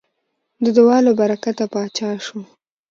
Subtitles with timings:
[0.63, 2.39] د دعا له برکته پاچا شو.